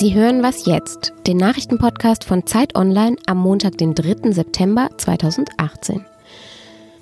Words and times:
Sie 0.00 0.14
hören 0.14 0.42
was 0.42 0.64
jetzt, 0.64 1.12
den 1.26 1.36
Nachrichtenpodcast 1.36 2.24
von 2.24 2.46
Zeit 2.46 2.74
Online 2.74 3.16
am 3.26 3.36
Montag, 3.36 3.76
den 3.76 3.94
3. 3.94 4.32
September 4.32 4.88
2018. 4.96 6.06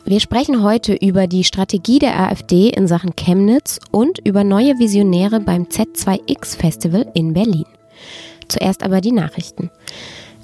Wir 0.04 0.18
sprechen 0.18 0.64
heute 0.64 0.94
über 0.94 1.28
die 1.28 1.44
Strategie 1.44 2.00
der 2.00 2.18
AfD 2.18 2.70
in 2.70 2.88
Sachen 2.88 3.14
Chemnitz 3.14 3.78
und 3.92 4.18
über 4.26 4.42
neue 4.42 4.80
Visionäre 4.80 5.38
beim 5.38 5.66
Z2X 5.66 6.56
Festival 6.56 7.08
in 7.14 7.34
Berlin. 7.34 7.66
Zuerst 8.48 8.82
aber 8.82 9.00
die 9.00 9.12
Nachrichten. 9.12 9.70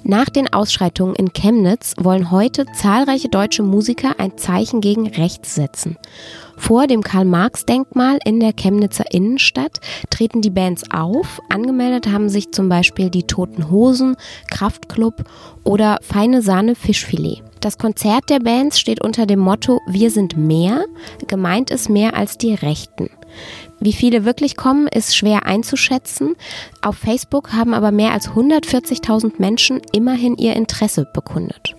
Nach 0.07 0.29
den 0.29 0.53
Ausschreitungen 0.53 1.15
in 1.15 1.33
Chemnitz 1.33 1.95
wollen 1.97 2.29
heute 2.29 2.67
zahlreiche 2.75 3.27
deutsche 3.27 3.63
Musiker 3.63 4.19
ein 4.19 4.37
Zeichen 4.37 4.79
gegen 4.79 5.07
rechts 5.07 5.55
setzen. 5.55 5.97
Vor 6.57 6.85
dem 6.85 7.01
Karl-Marx-Denkmal 7.01 8.19
in 8.23 8.39
der 8.39 8.53
Chemnitzer 8.53 9.05
Innenstadt 9.11 9.79
treten 10.11 10.43
die 10.43 10.51
Bands 10.51 10.83
auf. 10.91 11.41
Angemeldet 11.49 12.05
haben 12.05 12.29
sich 12.29 12.51
zum 12.51 12.69
Beispiel 12.69 13.09
die 13.09 13.23
Toten 13.23 13.71
Hosen, 13.71 14.15
Kraftklub 14.51 15.23
oder 15.63 15.97
Feine 16.03 16.43
Sahne 16.43 16.75
Fischfilet. 16.75 17.41
Das 17.61 17.77
Konzert 17.77 18.29
der 18.29 18.39
Bands 18.39 18.79
steht 18.79 19.01
unter 19.03 19.25
dem 19.25 19.39
Motto 19.39 19.81
Wir 19.87 20.11
sind 20.11 20.37
mehr. 20.37 20.85
Gemeint 21.27 21.71
ist 21.71 21.89
mehr 21.89 22.15
als 22.15 22.37
die 22.37 22.53
Rechten. 22.53 23.09
Wie 23.79 23.93
viele 23.93 24.25
wirklich 24.25 24.55
kommen, 24.55 24.87
ist 24.87 25.15
schwer 25.15 25.45
einzuschätzen. 25.45 26.35
Auf 26.81 26.97
Facebook 26.97 27.53
haben 27.53 27.73
aber 27.73 27.91
mehr 27.91 28.11
als 28.11 28.29
140.000 28.29 29.33
Menschen 29.37 29.81
immerhin 29.91 30.37
ihr 30.37 30.55
Interesse 30.55 31.07
bekundet. 31.13 31.75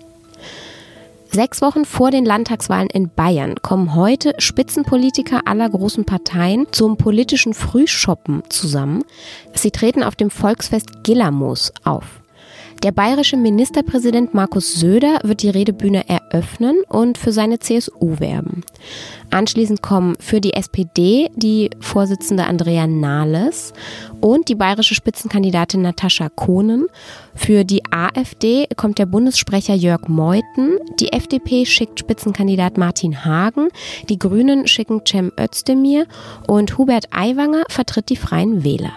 Sechs 1.29 1.61
Wochen 1.61 1.85
vor 1.85 2.09
den 2.09 2.25
Landtagswahlen 2.25 2.89
in 2.89 3.09
Bayern 3.09 3.55
kommen 3.61 3.95
heute 3.95 4.33
Spitzenpolitiker 4.37 5.41
aller 5.45 5.69
großen 5.69 6.05
Parteien 6.05 6.67
zum 6.71 6.97
politischen 6.97 7.53
Frühshoppen 7.53 8.43
zusammen. 8.49 9.03
Sie 9.53 9.71
treten 9.71 10.03
auf 10.03 10.15
dem 10.15 10.29
Volksfest 10.29 11.03
Gillamos 11.03 11.73
auf. 11.83 12.21
Der 12.83 12.91
bayerische 12.91 13.37
Ministerpräsident 13.37 14.35
Markus 14.35 14.75
Söder 14.75 15.19
wird 15.23 15.41
die 15.41 15.49
Redebühne 15.49 16.07
eröffnen 16.07 16.77
und 16.87 17.17
für 17.17 17.31
seine 17.31 17.57
CSU 17.57 18.19
werben. 18.19 18.63
Anschließend 19.31 19.81
kommen 19.81 20.15
für 20.19 20.39
die 20.39 20.53
SPD 20.53 21.29
die 21.35 21.71
Vorsitzende 21.79 22.45
Andrea 22.45 22.85
Nahles 22.85 23.73
und 24.21 24.47
die 24.47 24.55
bayerische 24.55 24.93
Spitzenkandidatin 24.93 25.81
Natascha 25.81 26.29
Kohnen. 26.29 26.85
Für 27.33 27.63
die 27.63 27.81
AfD 27.91 28.67
kommt 28.75 28.99
der 28.99 29.07
Bundessprecher 29.07 29.73
Jörg 29.73 30.07
Meuthen. 30.07 30.77
Die 30.99 31.11
FDP 31.13 31.65
schickt 31.65 31.99
Spitzenkandidat 31.99 32.77
Martin 32.77 33.25
Hagen. 33.25 33.69
Die 34.07 34.19
Grünen 34.19 34.67
schicken 34.67 35.01
Cem 35.03 35.31
Özdemir 35.39 36.05
und 36.47 36.77
Hubert 36.77 37.07
Aiwanger 37.11 37.63
vertritt 37.69 38.09
die 38.09 38.15
Freien 38.15 38.63
Wähler. 38.63 38.93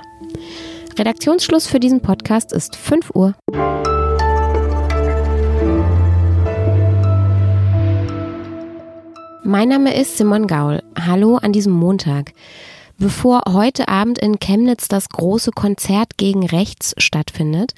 Redaktionsschluss 1.01 1.67
für 1.67 1.81
diesen 1.81 2.03
Podcast 2.03 2.53
ist 2.53 2.77
5 2.77 3.13
Uhr. 3.15 3.35
Mein 9.43 9.71
Name 9.71 9.99
ist 9.99 10.19
Simon 10.19 10.47
Gaul. 10.47 10.83
Hallo 10.95 11.39
an 11.39 11.55
diesem 11.55 11.73
Montag. 11.73 12.35
Bevor 12.99 13.45
heute 13.49 13.89
Abend 13.89 14.19
in 14.19 14.41
Chemnitz 14.41 14.89
das 14.89 15.09
große 15.09 15.53
Konzert 15.53 16.19
gegen 16.19 16.45
rechts 16.45 16.95
stattfindet, 16.99 17.73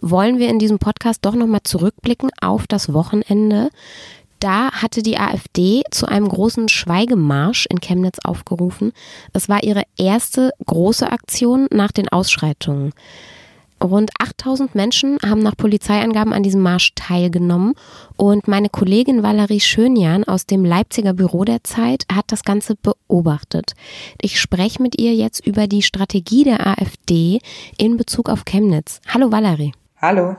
wollen 0.00 0.38
wir 0.38 0.48
in 0.48 0.60
diesem 0.60 0.78
Podcast 0.78 1.24
doch 1.24 1.34
nochmal 1.34 1.64
zurückblicken 1.64 2.30
auf 2.40 2.68
das 2.68 2.92
Wochenende. 2.92 3.70
Da 4.40 4.70
hatte 4.70 5.02
die 5.02 5.18
AfD 5.18 5.82
zu 5.90 6.06
einem 6.06 6.28
großen 6.28 6.68
Schweigemarsch 6.68 7.66
in 7.70 7.80
Chemnitz 7.80 8.18
aufgerufen. 8.24 8.92
Es 9.32 9.48
war 9.48 9.64
ihre 9.64 9.82
erste 9.96 10.52
große 10.66 11.10
Aktion 11.10 11.66
nach 11.70 11.92
den 11.92 12.08
Ausschreitungen. 12.08 12.92
Rund 13.82 14.10
8000 14.18 14.74
Menschen 14.74 15.18
haben 15.24 15.40
nach 15.40 15.56
Polizeiangaben 15.56 16.32
an 16.32 16.42
diesem 16.42 16.62
Marsch 16.62 16.94
teilgenommen 16.96 17.74
und 18.16 18.48
meine 18.48 18.68
Kollegin 18.68 19.22
Valerie 19.22 19.60
Schönjan 19.60 20.24
aus 20.24 20.46
dem 20.46 20.64
Leipziger 20.64 21.12
Büro 21.12 21.44
der 21.44 21.62
Zeit 21.62 22.04
hat 22.12 22.24
das 22.28 22.42
Ganze 22.42 22.74
beobachtet. 22.74 23.74
Ich 24.20 24.40
spreche 24.40 24.82
mit 24.82 25.00
ihr 25.00 25.14
jetzt 25.14 25.46
über 25.46 25.68
die 25.68 25.82
Strategie 25.82 26.42
der 26.42 26.66
AfD 26.66 27.40
in 27.76 27.96
Bezug 27.96 28.28
auf 28.28 28.44
Chemnitz. 28.44 29.00
Hallo 29.06 29.30
Valerie. 29.30 29.72
Hallo. 30.00 30.36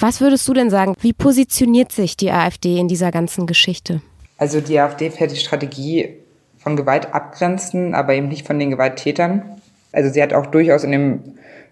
Was 0.00 0.22
würdest 0.22 0.48
du 0.48 0.54
denn 0.54 0.70
sagen? 0.70 0.94
Wie 1.00 1.12
positioniert 1.12 1.92
sich 1.92 2.16
die 2.16 2.30
AfD 2.30 2.78
in 2.78 2.88
dieser 2.88 3.10
ganzen 3.10 3.46
Geschichte? 3.46 4.00
Also 4.38 4.62
die 4.62 4.80
AfD 4.80 5.10
fährt 5.10 5.30
die 5.30 5.36
Strategie 5.36 6.16
von 6.56 6.74
Gewalt 6.74 7.12
abgrenzen, 7.12 7.94
aber 7.94 8.14
eben 8.14 8.28
nicht 8.28 8.46
von 8.46 8.58
den 8.58 8.70
Gewalttätern. 8.70 9.60
Also 9.92 10.10
sie 10.10 10.22
hat 10.22 10.32
auch 10.32 10.46
durchaus 10.46 10.84
in 10.84 10.92
dem 10.92 11.20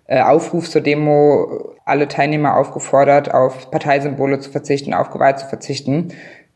äh, 0.06 0.20
Aufruf 0.20 0.68
zur 0.68 0.82
Demo 0.82 1.74
alle 1.86 2.06
Teilnehmer 2.06 2.58
aufgefordert, 2.58 3.32
auf 3.32 3.70
Parteisymbole 3.70 4.40
zu 4.40 4.50
verzichten, 4.50 4.92
auf 4.92 5.08
Gewalt 5.10 5.38
zu 5.38 5.46
verzichten. 5.46 6.08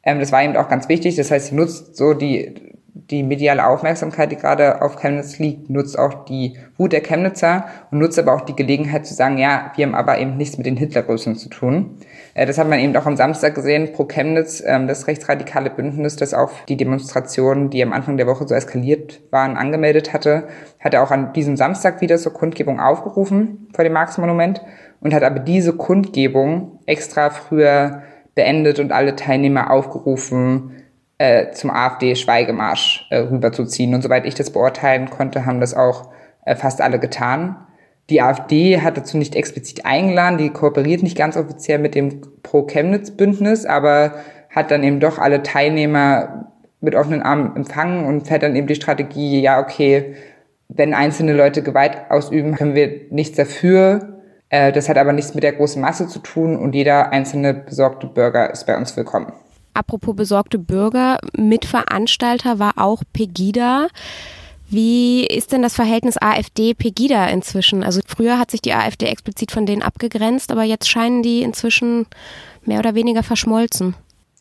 Ähm, 0.02 0.20
das 0.20 0.30
war 0.30 0.42
eben 0.42 0.56
auch 0.56 0.68
ganz 0.68 0.90
wichtig. 0.90 1.16
Das 1.16 1.30
heißt, 1.30 1.48
sie 1.48 1.54
nutzt 1.54 1.96
so 1.96 2.12
die 2.12 2.71
die 2.94 3.22
mediale 3.22 3.66
Aufmerksamkeit, 3.66 4.30
die 4.30 4.36
gerade 4.36 4.82
auf 4.82 4.96
Chemnitz 4.96 5.38
liegt, 5.38 5.70
nutzt 5.70 5.98
auch 5.98 6.26
die 6.26 6.58
Wut 6.76 6.92
der 6.92 7.00
Chemnitzer 7.00 7.64
und 7.90 7.98
nutzt 7.98 8.18
aber 8.18 8.34
auch 8.34 8.42
die 8.42 8.54
Gelegenheit 8.54 9.06
zu 9.06 9.14
sagen, 9.14 9.38
ja, 9.38 9.72
wir 9.76 9.86
haben 9.86 9.94
aber 9.94 10.18
eben 10.18 10.36
nichts 10.36 10.58
mit 10.58 10.66
den 10.66 10.76
Hitlergrößen 10.76 11.36
zu 11.36 11.48
tun. 11.48 11.96
Äh, 12.34 12.44
das 12.44 12.58
hat 12.58 12.68
man 12.68 12.78
eben 12.78 12.94
auch 12.94 13.06
am 13.06 13.16
Samstag 13.16 13.54
gesehen, 13.54 13.92
pro 13.92 14.04
Chemnitz, 14.04 14.62
ähm, 14.66 14.88
das 14.88 15.06
rechtsradikale 15.06 15.70
Bündnis, 15.70 16.16
das 16.16 16.34
auch 16.34 16.50
die 16.68 16.76
Demonstrationen, 16.76 17.70
die 17.70 17.82
am 17.82 17.94
Anfang 17.94 18.18
der 18.18 18.26
Woche 18.26 18.46
so 18.46 18.54
eskaliert 18.54 19.22
waren, 19.30 19.56
angemeldet 19.56 20.12
hatte, 20.12 20.48
hat 20.78 20.92
er 20.92 21.02
auch 21.02 21.10
an 21.10 21.32
diesem 21.32 21.56
Samstag 21.56 22.02
wieder 22.02 22.18
zur 22.18 22.34
Kundgebung 22.34 22.78
aufgerufen 22.78 23.68
vor 23.74 23.84
dem 23.84 23.94
Marx-Monument 23.94 24.60
und 25.00 25.14
hat 25.14 25.22
aber 25.22 25.38
diese 25.38 25.72
Kundgebung 25.72 26.78
extra 26.84 27.30
früher 27.30 28.02
beendet 28.34 28.80
und 28.80 28.92
alle 28.92 29.16
Teilnehmer 29.16 29.70
aufgerufen, 29.70 30.72
äh, 31.22 31.52
zum 31.52 31.70
AfD-Schweigemarsch 31.70 33.06
äh, 33.10 33.18
rüberzuziehen. 33.18 33.94
Und 33.94 34.02
soweit 34.02 34.26
ich 34.26 34.34
das 34.34 34.50
beurteilen 34.50 35.08
konnte, 35.08 35.46
haben 35.46 35.60
das 35.60 35.72
auch 35.72 36.08
äh, 36.44 36.56
fast 36.56 36.80
alle 36.80 36.98
getan. 36.98 37.56
Die 38.10 38.20
AfD 38.20 38.80
hat 38.80 38.96
dazu 38.96 39.16
nicht 39.16 39.36
explizit 39.36 39.86
eingeladen, 39.86 40.36
die 40.36 40.50
kooperiert 40.50 41.04
nicht 41.04 41.16
ganz 41.16 41.36
offiziell 41.36 41.78
mit 41.78 41.94
dem 41.94 42.22
Pro-Chemnitz-Bündnis, 42.42 43.66
aber 43.66 44.14
hat 44.50 44.72
dann 44.72 44.82
eben 44.82 44.98
doch 44.98 45.18
alle 45.18 45.44
Teilnehmer 45.44 46.50
mit 46.80 46.96
offenen 46.96 47.22
Armen 47.22 47.54
empfangen 47.54 48.04
und 48.04 48.26
fährt 48.26 48.42
dann 48.42 48.56
eben 48.56 48.66
die 48.66 48.74
Strategie, 48.74 49.40
ja, 49.40 49.60
okay, 49.60 50.16
wenn 50.68 50.92
einzelne 50.92 51.34
Leute 51.34 51.62
Gewalt 51.62 51.98
ausüben, 52.08 52.56
können 52.56 52.74
wir 52.74 53.02
nichts 53.10 53.36
dafür. 53.36 54.18
Äh, 54.48 54.72
das 54.72 54.88
hat 54.88 54.98
aber 54.98 55.12
nichts 55.12 55.34
mit 55.34 55.44
der 55.44 55.52
großen 55.52 55.80
Masse 55.80 56.08
zu 56.08 56.18
tun 56.18 56.56
und 56.56 56.74
jeder 56.74 57.12
einzelne 57.12 57.54
besorgte 57.54 58.08
Bürger 58.08 58.50
ist 58.50 58.66
bei 58.66 58.76
uns 58.76 58.96
willkommen. 58.96 59.32
Apropos 59.74 60.14
besorgte 60.14 60.58
Bürger, 60.58 61.18
Mitveranstalter 61.36 62.58
war 62.58 62.72
auch 62.76 63.02
Pegida. 63.12 63.88
Wie 64.68 65.26
ist 65.26 65.52
denn 65.52 65.60
das 65.60 65.74
Verhältnis 65.74 66.16
AfD-Pegida 66.16 67.26
inzwischen? 67.26 67.84
Also 67.84 68.00
früher 68.06 68.38
hat 68.38 68.50
sich 68.50 68.62
die 68.62 68.72
AfD 68.72 69.06
explizit 69.06 69.52
von 69.52 69.66
denen 69.66 69.82
abgegrenzt, 69.82 70.50
aber 70.50 70.62
jetzt 70.62 70.88
scheinen 70.88 71.22
die 71.22 71.42
inzwischen 71.42 72.06
mehr 72.64 72.78
oder 72.78 72.94
weniger 72.94 73.22
verschmolzen. 73.22 73.94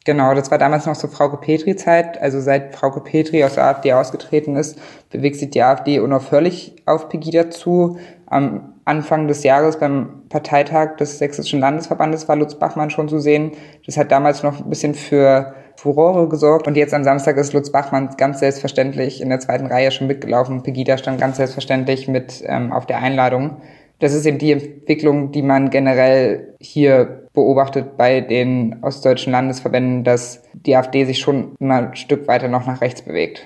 Genau, 0.04 0.34
das 0.34 0.50
war 0.50 0.58
damals 0.58 0.86
noch 0.86 0.96
so 0.96 1.08
Frauke 1.08 1.38
Petri-Zeit. 1.38 2.20
Also 2.20 2.40
seit 2.40 2.76
Frauke 2.76 3.02
Petri 3.02 3.44
aus 3.44 3.54
der 3.54 3.66
AfD 3.66 3.94
ausgetreten 3.94 4.56
ist, 4.56 4.80
bewegt 5.12 5.36
sich 5.36 5.52
die 5.52 5.62
AfD 5.62 6.00
unaufhörlich 6.00 6.76
auf 6.86 7.10
Pegida 7.10 7.52
zu. 7.52 8.00
Am 8.26 8.74
Anfang 8.86 9.28
des 9.28 9.44
Jahres 9.44 9.80
beim 9.80 10.24
Parteitag 10.30 10.98
des 10.98 11.20
Sächsischen 11.20 11.60
Landesverbandes 11.60 12.28
war 12.28 12.36
Lutz 12.36 12.56
Bachmann 12.56 12.90
schon 12.90 13.10
zu 13.10 13.20
sehen. 13.20 13.52
Das 13.86 13.98
hat 13.98 14.12
damals 14.12 14.44
noch 14.44 14.60
ein 14.60 14.70
bisschen 14.70 14.96
für 14.96 15.54
Furore 15.78 16.28
gesorgt. 16.30 16.68
Und 16.68 16.78
jetzt 16.78 16.94
am 16.94 17.04
Samstag 17.04 17.38
ist 17.38 17.54
Lutz 17.54 17.72
Bachmann 17.72 18.16
ganz 18.18 18.40
selbstverständlich 18.40 19.22
in 19.22 19.30
der 19.30 19.40
zweiten 19.40 19.68
Reihe 19.68 19.92
schon 19.92 20.08
mitgelaufen. 20.08 20.64
Pegida 20.64 20.98
stand 20.98 21.20
ganz 21.20 21.38
selbstverständlich 21.38 22.08
mit 22.08 22.44
ähm, 22.46 22.72
auf 22.72 22.86
der 22.86 23.00
Einladung. 23.00 23.58
Das 24.00 24.14
ist 24.14 24.26
eben 24.26 24.40
die 24.40 24.52
Entwicklung, 24.52 25.32
die 25.32 25.44
man 25.44 25.70
generell 25.70 26.56
hier 26.60 27.28
beobachtet 27.34 27.98
bei 27.98 28.22
den 28.22 28.78
ostdeutschen 28.82 29.32
Landesverbänden, 29.32 30.04
dass 30.04 30.44
die 30.54 30.76
AfD 30.76 31.06
sich 31.06 31.20
schon 31.20 31.56
immer 31.60 31.90
ein 31.90 31.96
Stück 31.96 32.28
weiter 32.28 32.48
noch 32.48 32.66
nach 32.66 32.82
rechts 32.82 33.04
bewegt. 33.04 33.46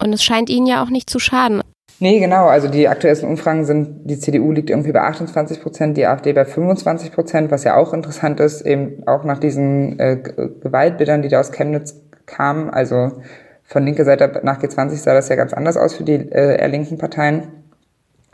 Und 0.00 0.12
es 0.12 0.22
scheint 0.22 0.50
ihnen 0.50 0.66
ja 0.66 0.82
auch 0.82 0.90
nicht 0.90 1.10
zu 1.10 1.18
schaden. 1.18 1.62
Nee, 2.00 2.20
genau. 2.20 2.46
Also 2.46 2.68
die 2.68 2.86
aktuellsten 2.86 3.28
Umfragen 3.28 3.64
sind, 3.64 4.08
die 4.08 4.18
CDU 4.18 4.52
liegt 4.52 4.70
irgendwie 4.70 4.92
bei 4.92 5.00
28 5.00 5.60
Prozent, 5.60 5.96
die 5.96 6.06
AfD 6.06 6.32
bei 6.32 6.44
25 6.44 7.10
Prozent, 7.12 7.50
was 7.50 7.64
ja 7.64 7.76
auch 7.76 7.92
interessant 7.92 8.38
ist, 8.38 8.62
eben 8.62 9.02
auch 9.06 9.24
nach 9.24 9.38
diesen 9.38 9.98
äh, 9.98 10.16
Gewaltbildern, 10.16 11.22
die 11.22 11.28
da 11.28 11.40
aus 11.40 11.50
Chemnitz 11.50 12.00
kamen. 12.26 12.70
Also 12.70 13.20
von 13.64 13.84
linker 13.84 14.04
Seite 14.04 14.40
nach 14.44 14.62
G20 14.62 14.96
sah 14.96 15.12
das 15.12 15.28
ja 15.28 15.34
ganz 15.34 15.52
anders 15.52 15.76
aus 15.76 15.94
für 15.94 16.04
die 16.04 16.14
äh, 16.14 16.60
eher 16.60 16.68
linken 16.68 16.98
Parteien. 16.98 17.48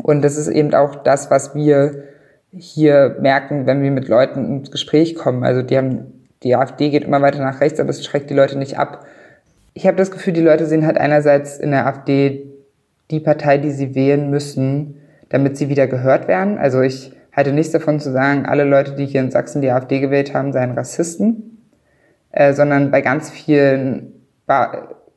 Und 0.02 0.22
das 0.22 0.36
ist 0.36 0.48
eben 0.48 0.74
auch 0.74 0.96
das, 0.96 1.30
was 1.30 1.54
wir 1.54 2.04
hier 2.52 3.16
merken, 3.20 3.66
wenn 3.66 3.82
wir 3.82 3.90
mit 3.90 4.08
Leuten 4.08 4.58
ins 4.58 4.70
Gespräch 4.70 5.14
kommen. 5.14 5.42
Also 5.42 5.62
die 5.62 5.78
haben, 5.78 6.26
die 6.42 6.54
AfD 6.54 6.90
geht 6.90 7.04
immer 7.04 7.22
weiter 7.22 7.40
nach 7.40 7.62
rechts, 7.62 7.80
aber 7.80 7.88
es 7.90 8.04
schreckt 8.04 8.28
die 8.28 8.34
Leute 8.34 8.58
nicht 8.58 8.78
ab. 8.78 9.06
Ich 9.72 9.86
habe 9.86 9.96
das 9.96 10.10
Gefühl, 10.10 10.34
die 10.34 10.42
Leute 10.42 10.66
sehen 10.66 10.86
halt 10.86 10.98
einerseits 10.98 11.58
in 11.58 11.70
der 11.70 11.86
AfD 11.86 12.53
die 13.10 13.20
Partei, 13.20 13.58
die 13.58 13.70
sie 13.70 13.94
wählen 13.94 14.30
müssen, 14.30 15.00
damit 15.28 15.56
sie 15.56 15.68
wieder 15.68 15.86
gehört 15.86 16.28
werden. 16.28 16.58
Also 16.58 16.80
ich 16.80 17.12
halte 17.32 17.52
nichts 17.52 17.72
davon 17.72 18.00
zu 18.00 18.12
sagen, 18.12 18.46
alle 18.46 18.64
Leute, 18.64 18.94
die 18.94 19.06
hier 19.06 19.20
in 19.20 19.30
Sachsen 19.30 19.62
die 19.62 19.70
AfD 19.70 20.00
gewählt 20.00 20.34
haben, 20.34 20.52
seien 20.52 20.72
Rassisten, 20.72 21.62
äh, 22.30 22.52
sondern 22.52 22.90
bei 22.90 23.00
ganz 23.00 23.30
vielen 23.30 24.12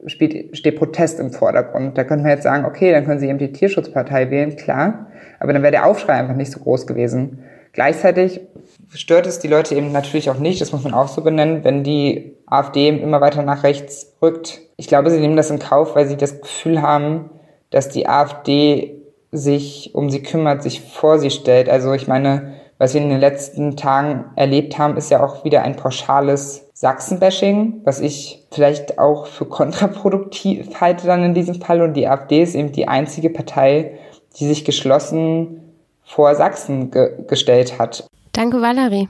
steht, 0.06 0.57
steht 0.57 0.78
Protest 0.78 1.19
im 1.19 1.31
Vordergrund. 1.31 1.98
Da 1.98 2.04
könnte 2.04 2.24
man 2.24 2.31
jetzt 2.31 2.44
sagen, 2.44 2.66
okay, 2.66 2.92
dann 2.92 3.06
können 3.06 3.19
Sie 3.19 3.28
eben 3.28 3.38
die 3.38 3.51
Tierschutzpartei 3.51 4.30
wählen, 4.30 4.56
klar, 4.56 5.07
aber 5.40 5.54
dann 5.54 5.62
wäre 5.62 5.72
der 5.72 5.86
Aufschrei 5.86 6.13
einfach 6.13 6.36
nicht 6.36 6.51
so 6.51 6.60
groß 6.60 6.88
gewesen. 6.88 7.40
Gleichzeitig 7.74 8.42
stört 8.90 9.28
es 9.28 9.40
die 9.40 9.48
Leute 9.48 9.75
eben 9.75 9.92
natürlich 9.92 10.30
auch 10.30 10.40
nicht, 10.40 10.62
das 10.62 10.72
muss 10.72 10.83
man 10.83 10.94
auch 10.94 11.07
so 11.07 11.22
benennen, 11.22 11.63
wenn 11.63 11.83
die 11.83 12.36
AfD 12.45 12.90
immer 12.90 13.22
weiter 13.22 13.44
nach 13.44 13.63
rechts 13.63 14.16
rückt. 14.22 14.62
Ich 14.78 14.88
glaube, 14.88 15.12
sie 15.12 15.19
nehmen 15.19 15.36
das 15.36 15.51
in 15.51 15.60
Kauf, 15.60 15.95
weil 15.95 16.07
sie 16.07 16.18
das 16.18 16.42
Gefühl 16.42 16.81
haben, 16.81 17.30
dass 17.69 17.90
die 17.90 18.08
AfD 18.08 19.02
sich 19.31 19.92
um 19.94 20.10
sie 20.10 20.24
kümmert, 20.24 20.64
sich 20.64 20.81
vor 20.81 21.19
sie 21.19 21.31
stellt. 21.31 21.69
Also 21.69 21.94
ich 21.94 22.08
meine, 22.08 22.54
was 22.78 22.94
wir 22.94 23.02
in 23.02 23.10
den 23.10 23.19
letzten 23.19 23.75
Tagen 23.75 24.25
erlebt 24.36 24.78
haben, 24.78 24.98
ist 24.98 25.10
ja 25.12 25.24
auch 25.24 25.44
wieder 25.44 25.64
ein 25.64 25.75
pauschales 25.75 26.69
Sachsenbashing, 26.74 27.81
was 27.84 28.00
ich 28.00 28.46
vielleicht 28.52 29.00
auch 29.00 29.25
für 29.25 29.46
kontraproduktiv 29.50 30.80
halte 30.80 31.08
dann 31.08 31.24
in 31.24 31.34
diesem 31.34 31.62
Fall. 31.62 31.81
Und 31.81 31.94
die 31.94 32.08
AfD 32.08 32.42
ist 32.42 32.56
eben 32.56 32.72
die 32.72 32.88
einzige 32.88 33.30
Partei, 33.30 33.98
die 34.40 34.48
sich 34.48 34.64
geschlossen 34.64 35.74
vor 36.04 36.36
Sachsen 36.36 36.92
ge 36.92 37.25
gestellt 37.28 37.80
hat. 37.80 38.08
Danke, 38.31 38.62
Valerie. 38.62 39.10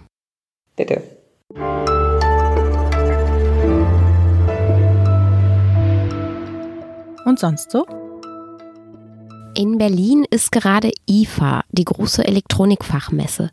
Bitte. 0.76 1.02
Und 7.26 7.40
sonst 7.40 7.72
so? 7.72 7.86
In 9.58 9.80
Berlin 9.80 10.24
ist 10.30 10.52
gerade 10.52 10.92
IFA, 11.10 11.64
die 11.72 11.86
große 11.86 12.24
Elektronikfachmesse. 12.24 13.50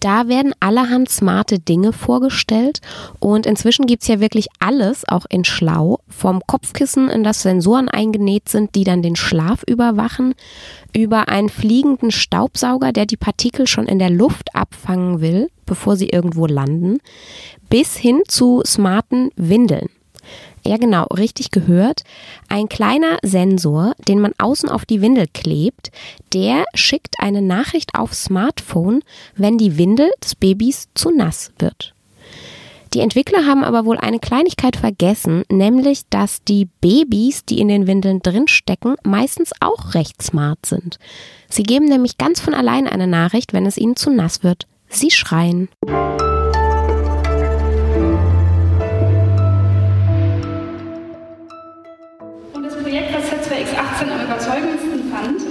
Da 0.00 0.26
werden 0.26 0.52
allerhand 0.58 1.08
smarte 1.10 1.60
Dinge 1.60 1.92
vorgestellt 1.92 2.80
und 3.20 3.46
inzwischen 3.46 3.86
gibt's 3.86 4.08
ja 4.08 4.18
wirklich 4.18 4.48
alles, 4.58 5.06
auch 5.06 5.26
in 5.30 5.44
Schlau, 5.44 6.00
vom 6.08 6.42
Kopfkissen, 6.44 7.08
in 7.08 7.22
das 7.22 7.42
Sensoren 7.42 7.88
eingenäht 7.88 8.48
sind, 8.48 8.74
die 8.74 8.82
dann 8.82 9.00
den 9.00 9.14
Schlaf 9.14 9.62
überwachen, 9.62 10.34
über 10.92 11.28
einen 11.28 11.50
fliegenden 11.50 12.10
Staubsauger, 12.10 12.90
der 12.92 13.06
die 13.06 13.16
Partikel 13.16 13.68
schon 13.68 13.86
in 13.86 14.00
der 14.00 14.10
Luft 14.10 14.56
abfangen 14.56 15.20
will, 15.20 15.52
bevor 15.66 15.94
sie 15.94 16.08
irgendwo 16.08 16.46
landen, 16.46 16.98
bis 17.70 17.96
hin 17.96 18.22
zu 18.26 18.62
smarten 18.66 19.30
Windeln. 19.36 19.88
Ja, 20.64 20.76
genau, 20.76 21.04
richtig 21.04 21.50
gehört. 21.50 22.02
Ein 22.48 22.68
kleiner 22.68 23.18
Sensor, 23.22 23.94
den 24.06 24.20
man 24.20 24.32
außen 24.38 24.68
auf 24.68 24.84
die 24.84 25.00
Windel 25.00 25.26
klebt, 25.32 25.90
der 26.32 26.64
schickt 26.74 27.16
eine 27.20 27.42
Nachricht 27.42 27.94
aufs 27.94 28.24
Smartphone, 28.24 29.02
wenn 29.36 29.58
die 29.58 29.78
Windel 29.78 30.10
des 30.22 30.34
Babys 30.34 30.88
zu 30.94 31.10
nass 31.10 31.52
wird. 31.58 31.94
Die 32.94 33.00
Entwickler 33.00 33.44
haben 33.44 33.64
aber 33.64 33.84
wohl 33.84 33.98
eine 33.98 34.18
Kleinigkeit 34.18 34.76
vergessen, 34.76 35.44
nämlich 35.50 36.02
dass 36.08 36.42
die 36.44 36.68
Babys, 36.80 37.44
die 37.44 37.60
in 37.60 37.68
den 37.68 37.86
Windeln 37.86 38.20
drinstecken, 38.20 38.96
meistens 39.02 39.52
auch 39.60 39.94
recht 39.94 40.22
smart 40.22 40.64
sind. 40.64 40.98
Sie 41.50 41.64
geben 41.64 41.84
nämlich 41.84 42.16
ganz 42.16 42.40
von 42.40 42.54
allein 42.54 42.88
eine 42.88 43.06
Nachricht, 43.06 43.52
wenn 43.52 43.66
es 43.66 43.76
ihnen 43.76 43.96
zu 43.96 44.10
nass 44.10 44.42
wird. 44.42 44.66
Sie 44.88 45.10
schreien. 45.10 45.68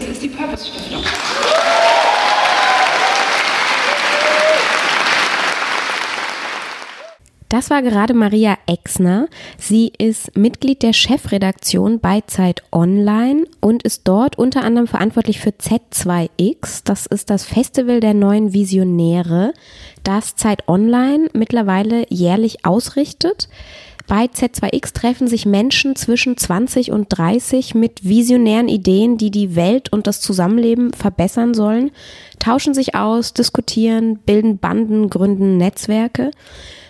Ist 0.09 0.23
die 0.23 0.29
Purpose 0.29 0.65
Stiftung. 0.65 1.03
Das 7.49 7.69
war 7.69 7.81
gerade 7.81 8.13
Maria 8.13 8.57
Exner. 8.65 9.27
Sie 9.57 9.93
ist 9.97 10.35
Mitglied 10.35 10.83
der 10.83 10.91
Chefredaktion 10.91 11.99
bei 11.99 12.21
Zeit 12.27 12.61
Online 12.71 13.45
und 13.61 13.83
ist 13.83 14.07
dort 14.07 14.37
unter 14.37 14.63
anderem 14.63 14.87
verantwortlich 14.87 15.39
für 15.39 15.51
Z2X. 15.51 16.81
Das 16.83 17.05
ist 17.05 17.29
das 17.29 17.45
Festival 17.45 17.99
der 17.99 18.13
neuen 18.13 18.51
Visionäre, 18.53 19.53
das 20.03 20.35
Zeit 20.35 20.67
Online 20.67 21.29
mittlerweile 21.33 22.05
jährlich 22.09 22.65
ausrichtet. 22.65 23.47
Bei 24.07 24.23
Z2X 24.25 24.93
treffen 24.93 25.27
sich 25.27 25.45
Menschen 25.45 25.97
zwischen 25.97 26.37
20 26.37 26.91
und 26.91 27.07
30 27.09 27.75
mit 27.75 28.07
visionären 28.07 28.69
Ideen, 28.69 29.17
die 29.17 29.31
die 29.31 29.57
Welt 29.57 29.91
und 29.91 30.07
das 30.07 30.21
Zusammenleben 30.21 30.93
verbessern 30.93 31.53
sollen, 31.53 31.91
tauschen 32.39 32.73
sich 32.73 32.95
aus, 32.95 33.33
diskutieren, 33.33 34.19
bilden 34.19 34.59
Banden, 34.59 35.09
gründen 35.09 35.57
Netzwerke. 35.57 36.31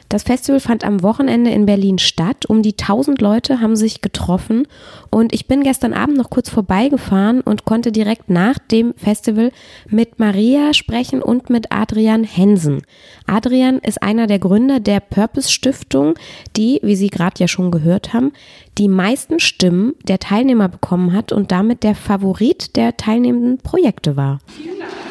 Das 0.10 0.24
Festival 0.24 0.60
fand 0.60 0.86
am 0.86 1.04
Wochenende 1.04 1.52
in 1.52 1.66
Berlin 1.66 1.98
statt. 1.98 2.46
Um 2.48 2.62
die 2.62 2.78
1000 2.78 3.20
Leute 3.22 3.60
haben 3.60 3.76
sich 3.76 4.02
getroffen 4.02 4.68
und 5.10 5.34
ich 5.34 5.48
bin 5.48 5.64
gestern 5.64 5.94
Abend 5.94 6.18
noch 6.18 6.30
kurz 6.30 6.50
vorbeigefahren 6.50 7.42
und 7.42 7.66
konnte 7.66 7.92
direkt 7.92 8.30
nach 8.30 8.58
dem 8.58 8.94
Festival 8.96 9.52
mit 9.90 10.20
Maria 10.20 10.74
sprechen 10.74 11.22
und 11.22 11.50
mit 11.50 11.72
Adrian 11.72 12.24
Hensen. 12.24 12.84
Adrian 13.26 13.80
ist 13.80 14.02
einer 14.02 14.28
der 14.28 14.40
Gründer 14.40 14.80
der 14.80 15.02
Purpose 15.02 15.52
Stiftung, 15.52 16.16
die, 16.56 16.80
wie 16.84 16.96
Sie 16.96 17.10
gerade 17.10 17.40
ja 17.40 17.48
schon 17.48 17.72
gehört 17.72 18.14
haben, 18.14 18.32
die 18.78 18.88
meisten 18.88 19.40
Stimmen 19.40 19.94
der 20.08 20.20
Teilnehmer 20.20 20.70
bekommen 20.70 21.14
hat 21.14 21.32
und 21.32 21.52
damit 21.52 21.84
der 21.84 21.96
Favorit 21.96 22.76
der 22.76 22.96
teilnehmenden 22.96 23.58
Projekte 23.58 24.16
war. 24.16 24.40
Vielen 24.48 24.80
Dank. 24.80 25.07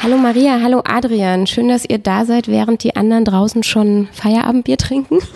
Hallo 0.00 0.16
Maria, 0.16 0.60
hallo 0.62 0.80
Adrian. 0.84 1.48
Schön, 1.48 1.66
dass 1.66 1.84
ihr 1.84 1.98
da 1.98 2.24
seid, 2.24 2.46
während 2.46 2.84
die 2.84 2.94
anderen 2.94 3.24
draußen 3.24 3.64
schon 3.64 4.06
Feierabendbier 4.12 4.78
trinken. 4.78 5.18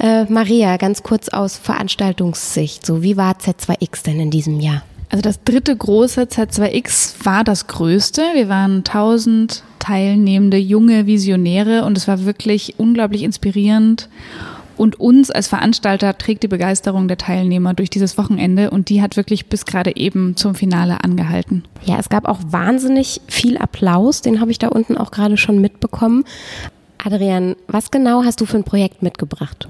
Äh, 0.00 0.26
Maria, 0.26 0.76
ganz 0.76 1.02
kurz 1.02 1.28
aus 1.28 1.56
Veranstaltungssicht. 1.56 2.86
So, 2.86 3.02
wie 3.02 3.16
war 3.16 3.32
Z2X 3.32 4.04
denn 4.04 4.20
in 4.20 4.30
diesem 4.30 4.60
Jahr? 4.60 4.82
Also 5.08 5.22
das 5.22 5.42
dritte 5.42 5.74
große 5.74 6.22
Z2X 6.22 7.24
war 7.24 7.42
das 7.42 7.66
größte. 7.66 8.22
Wir 8.34 8.48
waren 8.48 8.84
1000 8.86 9.64
teilnehmende 9.80 10.56
junge 10.56 11.06
Visionäre 11.06 11.84
und 11.84 11.98
es 11.98 12.06
war 12.06 12.24
wirklich 12.24 12.74
unglaublich 12.78 13.24
inspirierend 13.24 14.08
und 14.78 15.00
uns 15.00 15.30
als 15.30 15.48
Veranstalter 15.48 16.16
trägt 16.16 16.42
die 16.42 16.48
Begeisterung 16.48 17.08
der 17.08 17.18
Teilnehmer 17.18 17.74
durch 17.74 17.90
dieses 17.90 18.16
Wochenende 18.16 18.70
und 18.70 18.88
die 18.88 19.02
hat 19.02 19.16
wirklich 19.16 19.46
bis 19.46 19.64
gerade 19.64 19.96
eben 19.96 20.36
zum 20.36 20.54
Finale 20.54 21.02
angehalten. 21.04 21.64
Ja, 21.84 21.98
es 21.98 22.08
gab 22.08 22.26
auch 22.26 22.38
wahnsinnig 22.46 23.20
viel 23.26 23.58
Applaus, 23.58 24.22
den 24.22 24.40
habe 24.40 24.50
ich 24.50 24.58
da 24.58 24.68
unten 24.68 24.96
auch 24.96 25.10
gerade 25.10 25.36
schon 25.36 25.60
mitbekommen. 25.60 26.24
Adrian, 27.04 27.56
was 27.66 27.90
genau 27.90 28.24
hast 28.24 28.40
du 28.40 28.46
für 28.46 28.56
ein 28.56 28.64
Projekt 28.64 29.02
mitgebracht? 29.02 29.68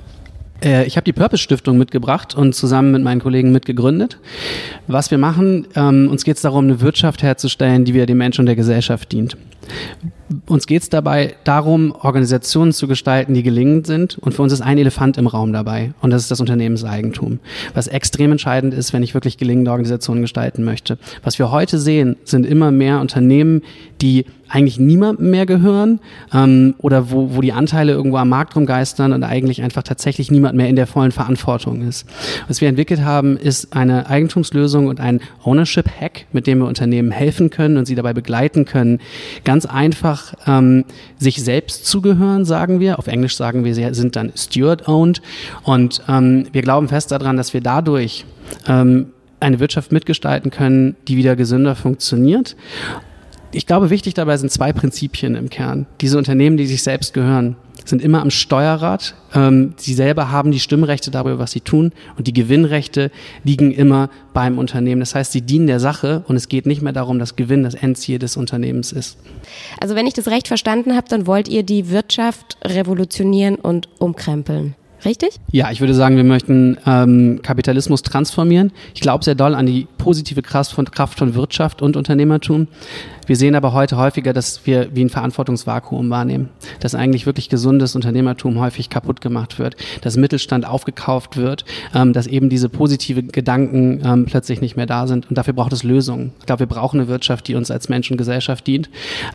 Äh, 0.63 0.87
ich 0.87 0.97
habe 0.97 1.05
die 1.05 1.13
Purpose 1.13 1.43
Stiftung 1.43 1.79
mitgebracht 1.79 2.35
und 2.35 2.55
zusammen 2.55 2.93
mit 2.93 3.03
meinen 3.03 3.21
Kollegen 3.21 3.53
mitgegründet. 3.53 4.19
Was 4.87 5.11
wir 5.11 5.19
machen, 5.19 5.67
ähm, 5.75 6.09
uns 6.11 6.25
geht 6.25 6.37
es 6.37 6.43
darum, 6.43 6.65
eine 6.65 6.81
Wirtschaft 6.81 7.23
herzustellen, 7.23 7.85
die 7.85 7.95
wieder 7.95 8.07
dem 8.07 8.19
Menschen 8.19 8.43
und 8.43 8.47
der 8.47 8.57
Gesellschaft 8.57 9.13
dient. 9.13 9.37
Uns 10.47 10.67
geht 10.67 10.83
es 10.83 10.91
dabei 10.91 11.35
darum, 11.45 11.93
Organisationen 11.93 12.73
zu 12.73 12.87
gestalten, 12.87 13.35
die 13.35 13.43
gelingend 13.43 13.87
sind. 13.87 14.19
Und 14.19 14.33
für 14.33 14.43
uns 14.43 14.53
ist 14.53 14.61
ein 14.61 14.79
Elefant 14.79 15.17
im 15.17 15.27
Raum 15.27 15.53
dabei. 15.53 15.93
Und 16.01 16.11
das 16.11 16.23
ist 16.23 16.31
das 16.31 16.41
Unternehmenseigentum. 16.41 17.39
Was 17.75 17.87
extrem 17.87 18.33
entscheidend 18.33 18.75
ist, 18.75 18.93
wenn 18.93 19.03
ich 19.03 19.15
wirklich 19.15 19.39
gelingende 19.39 19.71
Organisationen 19.71 20.21
gestalten 20.21 20.65
möchte. 20.65 20.99
Was 21.23 21.39
wir 21.39 21.51
heute 21.51 21.79
sehen, 21.79 22.17
sind 22.25 22.45
immer 22.45 22.71
mehr 22.71 23.01
Unternehmen, 23.01 23.63
die 24.01 24.27
eigentlich 24.49 24.79
niemandem 24.79 25.31
mehr 25.31 25.47
gehören 25.47 26.01
ähm, 26.33 26.75
oder 26.79 27.11
wo, 27.11 27.35
wo 27.35 27.41
die 27.41 27.53
Anteile 27.53 27.93
irgendwo 27.93 28.17
am 28.17 28.31
Markt 28.31 28.57
rumgeistern 28.57 29.13
und 29.13 29.23
eigentlich 29.23 29.63
einfach 29.63 29.83
tatsächlich 29.83 30.31
niemand 30.31 30.57
mehr 30.57 30.69
in 30.69 30.77
der 30.77 30.87
vollen 30.87 31.13
Verantwortung 31.13 31.87
ist. 31.87 32.07
Was 32.49 32.61
wir 32.61 32.69
entwickelt 32.69 33.03
haben, 33.03 33.37
ist 33.37 33.75
eine 33.75 34.09
Eigentumslösung 34.09 34.87
und 34.87 35.01
ein 35.01 35.21
Ownership-Hack, 35.45 36.27
mit 36.33 36.47
dem 36.47 36.59
wir 36.59 36.67
Unternehmen 36.67 37.11
helfen 37.11 37.51
können 37.51 37.77
und 37.77 37.87
sie 37.87 37.95
dabei 37.95 38.15
begleiten 38.15 38.65
können, 38.65 39.01
ganz 39.45 39.58
einfach 39.67 40.35
ähm, 40.47 40.85
sich 41.19 41.43
selbst 41.43 41.87
zugehören, 41.87 42.45
sagen 42.45 42.81
wir. 42.81 42.99
Auf 42.99 43.07
Englisch 43.07 43.37
sagen 43.37 43.65
wir, 43.65 43.75
sie 43.75 43.89
sind 43.93 44.17
dann 44.17 44.33
steward-owned. 44.37 45.23
Und 45.63 46.03
ähm, 46.09 46.47
wir 46.53 46.63
glauben 46.63 46.89
fest 46.89 47.11
daran, 47.13 47.37
dass 47.37 47.55
wir 47.55 47.61
dadurch 47.61 48.25
ähm, 48.67 49.13
eine 49.41 49.61
Wirtschaft 49.61 49.93
mitgestalten 49.93 50.51
können, 50.51 50.97
die 51.07 51.17
wieder 51.17 51.37
gesünder 51.37 51.75
funktioniert 51.77 52.57
ich 53.53 53.67
glaube, 53.67 53.91
wichtig 53.91 54.15
dabei 54.15 54.37
sind 54.37 54.51
zwei 54.51 54.73
Prinzipien 54.73 55.35
im 55.35 55.49
Kern. 55.49 55.87
Diese 56.01 56.19
Unternehmen, 56.19 56.57
die 56.57 56.67
sich 56.67 56.83
selbst 56.83 57.15
gehören, 57.15 57.57
sind 57.89 58.03
immer 58.03 58.21
am 58.21 58.31
Steuerrad. 58.31 59.15
Ähm, 59.35 59.75
sie 59.77 59.95
selber 59.95 60.31
haben 60.31 60.51
die 60.51 60.61
Stimmrechte 60.61 61.11
darüber, 61.11 61.39
was 61.39 61.53
sie 61.53 61.61
tun. 61.61 61.93
Und 62.17 62.27
die 62.27 62.33
Gewinnrechte 62.33 63.11
liegen 63.45 63.73
immer 63.73 64.11
beim 64.33 64.59
Unternehmen. 64.59 65.01
Das 65.01 65.15
heißt, 65.15 65.33
sie 65.33 65.43
dienen 65.43 65.67
der 65.67 65.81
Sache 65.81 66.25
und 66.29 66.37
es 66.37 66.49
geht 66.49 66.67
nicht 66.67 66.83
mehr 66.83 66.93
darum, 66.93 67.19
dass 67.19 67.37
Gewinn 67.37 67.63
das 67.63 67.75
Endziel 67.75 68.19
des 68.19 68.37
Unternehmens 68.37 68.93
ist. 68.93 69.19
Also 69.81 69.95
wenn 69.95 70.07
ich 70.07 70.15
das 70.15 70.29
recht 70.29 70.49
verstanden 70.49 70.95
habe, 70.95 71.09
dann 71.09 71.27
wollt 71.27 71.49
ihr 71.49 71.63
die 71.63 71.91
Wirtschaft 71.91 72.59
revolutionieren 72.65 73.57
und 73.57 73.89
umkrempeln. 73.99 74.75
Richtig? 75.05 75.39
Ja, 75.53 75.71
ich 75.71 75.81
würde 75.81 75.95
sagen, 75.95 76.17
wir 76.17 76.25
möchten 76.25 76.77
ähm, 76.85 77.41
Kapitalismus 77.43 78.03
transformieren. 78.03 78.73
Ich 78.95 79.01
glaube 79.01 79.25
sehr 79.25 79.37
doll 79.37 79.55
an 79.55 79.67
die 79.67 79.87
positive 79.97 80.43
Kraft 80.43 80.73
von, 80.73 80.91
Kraft 80.91 81.19
von 81.19 81.35
Wirtschaft 81.35 81.83
und 81.83 81.97
Unternehmertum. 81.97 82.67
Wir 83.29 83.37
sehen 83.37 83.55
aber 83.55 83.75
heute 83.75 83.99
häufiger, 83.99 84.33
dass 84.33 84.65
wir 84.65 84.97
wie 84.97 85.05
ein 85.05 85.11
Verantwortungsvakuum 85.11 86.09
wahrnehmen, 86.09 86.49
dass 86.81 86.95
eigentlich 86.95 87.27
wirklich 87.27 87.51
gesundes 87.51 87.95
Unternehmertum 87.95 88.59
häufig 88.59 88.89
kaputt 88.89 89.21
gemacht 89.21 89.59
wird, 89.59 89.77
dass 90.01 90.17
Mittelstand 90.17 90.67
aufgekauft 90.67 91.37
wird, 91.37 91.67
ähm, 91.95 92.15
dass 92.15 92.27
eben 92.27 92.49
diese 92.49 92.71
positive 92.71 93.23
Gedanken 93.23 94.01
ähm, 94.03 94.25
plötzlich 94.25 94.63
nicht 94.63 94.79
mehr 94.79 94.87
da 94.87 95.07
sind. 95.07 95.29
Und 95.29 95.37
dafür 95.37 95.53
braucht 95.53 95.75
es 95.75 95.83
Lösungen. 95.83 96.33
Ich 96.41 96.47
glaube, 96.47 96.61
wir 96.61 96.69
brauchen 96.69 97.01
eine 97.01 97.09
Wirtschaft, 97.09 97.49
die 97.49 97.55
uns 97.55 97.71
als 97.71 97.91
Mensch 97.91 98.11
und 98.11 98.17
Gesellschaft 98.17 98.67
dient, 98.67 98.89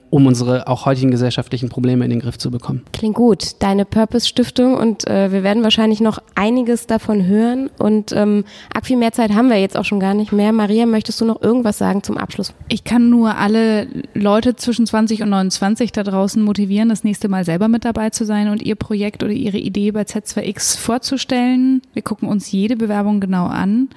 um 0.09 0.25
unsere 0.25 0.67
auch 0.67 0.88
heutigen 0.88 1.12
gesellschaftlichen 1.12 1.69
Probleme 1.69 2.03
in 2.03 2.09
den 2.09 2.19
Griff 2.19 2.39
zu 2.39 2.50
bekommen. 2.50 2.81
Klingt 2.93 3.13
gut. 3.13 3.57
Deine 3.59 3.85
Purpose-Stiftung 3.85 4.73
und 4.73 5.07
äh, 5.07 5.31
wir 5.31 5.43
werden 5.43 5.62
wahrscheinlich 5.62 6.01
noch 6.01 6.17
einiges 6.33 6.88
davon 6.88 7.27
hören. 7.27 7.69
Und 7.77 8.12
ähm, 8.12 8.43
arg 8.73 8.88
viel 8.88 8.97
mehr 8.97 9.12
Zeit 9.12 9.35
haben 9.35 9.50
wir 9.50 9.57
jetzt 9.57 9.77
auch 9.77 9.85
schon 9.85 10.00
gar 10.00 10.15
nicht 10.15 10.31
mehr. 10.31 10.51
Maria, 10.51 10.88
möchtest 10.88 11.21
du 11.21 11.25
noch 11.25 11.43
irgendwas 11.43 11.77
sagen 11.77 12.01
zum 12.01 12.17
Abschluss? 12.17 12.55
Ich 12.69 12.83
kann 12.83 13.12
nur 13.12 13.38
alle 13.38 13.82
Leute 14.13 14.55
zwischen 14.55 14.85
20 14.85 15.23
und 15.23 15.29
29 15.29 15.91
da 15.91 16.03
draußen 16.03 16.41
motivieren, 16.41 16.89
das 16.89 17.03
nächste 17.03 17.27
Mal 17.27 17.45
selber 17.45 17.67
mit 17.67 17.85
dabei 17.85 18.09
zu 18.09 18.25
sein 18.25 18.49
und 18.49 18.61
ihr 18.61 18.75
Projekt 18.75 19.23
oder 19.23 19.33
ihre 19.33 19.57
Idee 19.57 19.91
bei 19.91 20.03
Z2X 20.03 20.77
vorzustellen. 20.77 21.81
Wir 21.93 22.01
gucken 22.01 22.29
uns 22.29 22.51
jede 22.51 22.75
Bewerbung 22.75 23.19
genau 23.19 23.47
an 23.47 23.89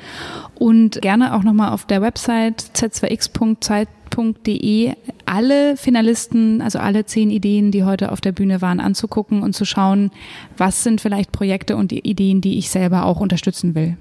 und 0.54 1.00
gerne 1.02 1.34
auch 1.34 1.42
nochmal 1.42 1.72
auf 1.72 1.86
der 1.86 2.02
Website 2.02 2.64
z2x.zeit.de 2.74 4.94
alle 5.26 5.76
Finalisten, 5.76 6.62
also 6.62 6.78
alle 6.78 7.04
zehn 7.04 7.30
Ideen, 7.30 7.72
die 7.72 7.84
heute 7.84 8.12
auf 8.12 8.20
der 8.20 8.32
Bühne 8.32 8.62
waren, 8.62 8.80
anzugucken 8.80 9.42
und 9.42 9.54
zu 9.54 9.64
schauen, 9.64 10.10
was 10.56 10.84
sind 10.84 11.00
vielleicht 11.00 11.32
Projekte 11.32 11.76
und 11.76 11.92
Ideen, 11.92 12.40
die 12.40 12.58
ich 12.58 12.70
selber 12.70 13.04
auch 13.04 13.20
unterstützen 13.20 13.74
will. 13.74 13.96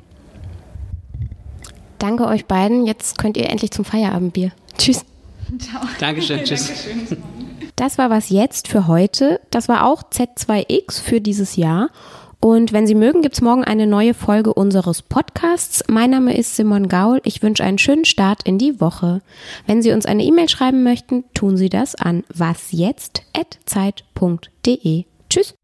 Danke 1.97 2.27
euch 2.27 2.45
beiden. 2.45 2.85
Jetzt 2.85 3.17
könnt 3.17 3.37
ihr 3.37 3.49
endlich 3.49 3.71
zum 3.71 3.85
Feierabendbier. 3.85 4.51
Tschüss. 4.77 5.05
Ciao. 5.59 5.81
Dankeschön, 5.99 6.43
tschüss. 6.43 6.87
Das 7.75 7.97
war 7.97 8.09
was 8.09 8.29
jetzt 8.29 8.67
für 8.67 8.87
heute. 8.87 9.39
Das 9.51 9.67
war 9.67 9.85
auch 9.85 10.03
Z2X 10.03 11.01
für 11.01 11.21
dieses 11.21 11.55
Jahr. 11.55 11.89
Und 12.39 12.73
wenn 12.73 12.85
Sie 12.85 12.95
mögen, 12.95 13.23
gibt 13.23 13.35
es 13.35 13.41
morgen 13.41 13.63
eine 13.63 13.87
neue 13.87 14.13
Folge 14.13 14.53
unseres 14.53 15.01
Podcasts. 15.01 15.83
Mein 15.87 16.11
Name 16.11 16.37
ist 16.37 16.55
Simon 16.55 16.87
Gaul. 16.87 17.19
Ich 17.23 17.41
wünsche 17.41 17.63
einen 17.63 17.79
schönen 17.79 18.05
Start 18.05 18.43
in 18.43 18.59
die 18.59 18.79
Woche. 18.79 19.23
Wenn 19.65 19.81
Sie 19.81 19.91
uns 19.91 20.05
eine 20.05 20.23
E-Mail 20.23 20.47
schreiben 20.47 20.83
möchten, 20.83 21.23
tun 21.33 21.57
Sie 21.57 21.69
das 21.69 21.95
an 21.95 22.23
wasjetzt.zeit.de. 22.29 25.05
Tschüss. 25.27 25.55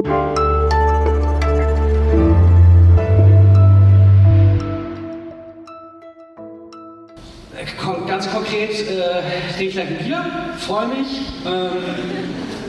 Ganz 8.07 8.31
konkret 8.31 8.71
äh, 8.71 9.53
trinke 9.53 9.63
ich 9.63 9.73
gleich 9.73 9.87
ein 9.87 9.97
Bier, 9.97 10.25
freue 10.57 10.87
mich. 10.87 11.21
Ähm, 11.45 11.71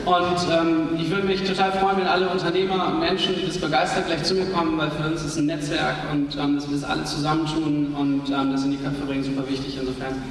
und 0.05 0.51
ähm, 0.51 0.99
ich 0.99 1.09
würde 1.09 1.25
mich 1.25 1.43
total 1.43 1.71
freuen, 1.71 1.97
wenn 1.97 2.07
alle 2.07 2.27
Unternehmer 2.27 2.87
und 2.87 2.99
Menschen, 2.99 3.35
die 3.35 3.45
das 3.45 3.57
begeistert, 3.57 4.07
gleich 4.07 4.23
zu 4.23 4.35
mir 4.35 4.45
kommen, 4.47 4.77
weil 4.77 4.91
für 4.91 5.07
uns 5.07 5.23
ist 5.23 5.37
ein 5.37 5.45
Netzwerk 5.45 5.95
und 6.11 6.35
ähm, 6.37 6.55
dass 6.55 6.69
wir 6.69 6.77
das 6.77 6.89
alle 6.89 7.05
zusammentun 7.05 7.95
und 7.97 8.29
ähm, 8.29 8.51
das 8.51 8.61
sind 8.61 8.71
die 8.71 8.83
Kaffeeringen 8.83 9.23
super 9.23 9.47
wichtig. 9.49 9.77
Insofern 9.79 10.21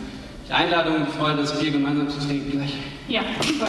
die 0.47 0.52
Einladung 0.52 0.97
und 0.97 1.07
die 1.07 1.19
Freude, 1.19 1.38
das 1.38 1.59
Bier 1.59 1.71
gemeinsam 1.71 2.09
zu 2.11 2.19
trinken 2.19 2.50
gleich. 2.50 2.75
Ja, 3.09 3.23
super. 3.40 3.69